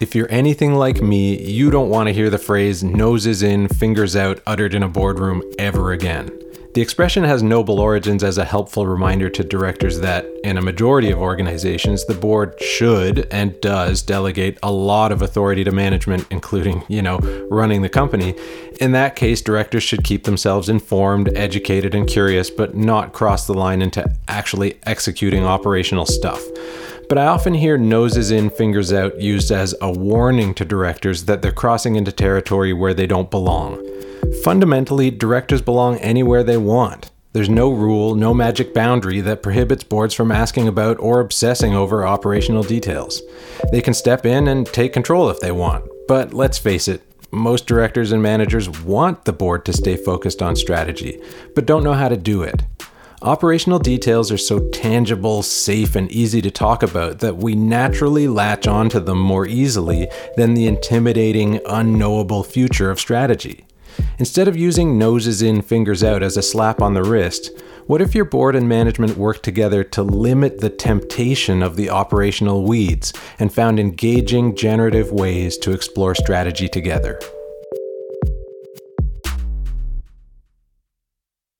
If 0.00 0.14
you're 0.16 0.30
anything 0.30 0.74
like 0.74 1.00
me, 1.00 1.40
you 1.40 1.70
don't 1.70 1.88
want 1.88 2.08
to 2.08 2.12
hear 2.12 2.28
the 2.28 2.36
phrase 2.36 2.82
noses 2.82 3.44
in, 3.44 3.68
fingers 3.68 4.16
out 4.16 4.40
uttered 4.44 4.74
in 4.74 4.82
a 4.82 4.88
boardroom 4.88 5.42
ever 5.56 5.92
again. 5.92 6.30
The 6.74 6.80
expression 6.80 7.22
has 7.22 7.44
noble 7.44 7.78
origins 7.78 8.24
as 8.24 8.36
a 8.36 8.44
helpful 8.44 8.88
reminder 8.88 9.30
to 9.30 9.44
directors 9.44 10.00
that, 10.00 10.26
in 10.42 10.58
a 10.58 10.62
majority 10.62 11.12
of 11.12 11.20
organizations, 11.20 12.04
the 12.04 12.14
board 12.14 12.60
should 12.60 13.28
and 13.30 13.58
does 13.60 14.02
delegate 14.02 14.58
a 14.64 14.72
lot 14.72 15.12
of 15.12 15.22
authority 15.22 15.62
to 15.62 15.70
management, 15.70 16.26
including, 16.32 16.82
you 16.88 17.00
know, 17.00 17.18
running 17.48 17.82
the 17.82 17.88
company. 17.88 18.34
In 18.80 18.90
that 18.90 19.14
case, 19.14 19.40
directors 19.40 19.84
should 19.84 20.02
keep 20.02 20.24
themselves 20.24 20.68
informed, 20.68 21.30
educated, 21.36 21.94
and 21.94 22.08
curious, 22.08 22.50
but 22.50 22.76
not 22.76 23.12
cross 23.12 23.46
the 23.46 23.54
line 23.54 23.80
into 23.80 24.04
actually 24.26 24.76
executing 24.82 25.44
operational 25.44 26.06
stuff. 26.06 26.42
But 27.08 27.18
I 27.18 27.26
often 27.26 27.54
hear 27.54 27.76
noses 27.76 28.30
in, 28.30 28.50
fingers 28.50 28.92
out 28.92 29.20
used 29.20 29.50
as 29.50 29.74
a 29.80 29.90
warning 29.90 30.54
to 30.54 30.64
directors 30.64 31.24
that 31.24 31.42
they're 31.42 31.52
crossing 31.52 31.96
into 31.96 32.12
territory 32.12 32.72
where 32.72 32.94
they 32.94 33.06
don't 33.06 33.30
belong. 33.30 33.84
Fundamentally, 34.42 35.10
directors 35.10 35.62
belong 35.62 35.98
anywhere 35.98 36.42
they 36.42 36.56
want. 36.56 37.10
There's 37.32 37.48
no 37.48 37.70
rule, 37.72 38.14
no 38.14 38.32
magic 38.32 38.72
boundary 38.72 39.20
that 39.22 39.42
prohibits 39.42 39.82
boards 39.82 40.14
from 40.14 40.30
asking 40.30 40.68
about 40.68 40.98
or 41.00 41.18
obsessing 41.18 41.74
over 41.74 42.06
operational 42.06 42.62
details. 42.62 43.20
They 43.72 43.80
can 43.80 43.92
step 43.92 44.24
in 44.24 44.46
and 44.46 44.66
take 44.66 44.92
control 44.92 45.28
if 45.30 45.40
they 45.40 45.50
want. 45.50 45.84
But 46.06 46.32
let's 46.32 46.58
face 46.58 46.86
it, 46.86 47.02
most 47.32 47.66
directors 47.66 48.12
and 48.12 48.22
managers 48.22 48.70
want 48.82 49.24
the 49.24 49.32
board 49.32 49.64
to 49.64 49.72
stay 49.72 49.96
focused 49.96 50.42
on 50.42 50.54
strategy, 50.54 51.20
but 51.56 51.66
don't 51.66 51.82
know 51.82 51.94
how 51.94 52.08
to 52.08 52.16
do 52.16 52.42
it. 52.42 52.62
Operational 53.24 53.78
details 53.78 54.30
are 54.30 54.36
so 54.36 54.68
tangible, 54.68 55.42
safe, 55.42 55.96
and 55.96 56.12
easy 56.12 56.42
to 56.42 56.50
talk 56.50 56.82
about 56.82 57.20
that 57.20 57.38
we 57.38 57.54
naturally 57.54 58.28
latch 58.28 58.66
onto 58.66 59.00
them 59.00 59.18
more 59.18 59.46
easily 59.46 60.08
than 60.36 60.52
the 60.52 60.66
intimidating, 60.66 61.58
unknowable 61.66 62.44
future 62.44 62.90
of 62.90 63.00
strategy. 63.00 63.64
Instead 64.18 64.46
of 64.46 64.58
using 64.58 64.98
noses 64.98 65.40
in, 65.40 65.62
fingers 65.62 66.04
out 66.04 66.22
as 66.22 66.36
a 66.36 66.42
slap 66.42 66.82
on 66.82 66.92
the 66.92 67.02
wrist, 67.02 67.50
what 67.86 68.02
if 68.02 68.14
your 68.14 68.26
board 68.26 68.54
and 68.54 68.68
management 68.68 69.16
worked 69.16 69.42
together 69.42 69.82
to 69.82 70.02
limit 70.02 70.58
the 70.58 70.68
temptation 70.68 71.62
of 71.62 71.76
the 71.76 71.88
operational 71.88 72.64
weeds 72.64 73.14
and 73.38 73.50
found 73.50 73.80
engaging, 73.80 74.54
generative 74.54 75.12
ways 75.12 75.56
to 75.56 75.72
explore 75.72 76.14
strategy 76.14 76.68
together? 76.68 77.18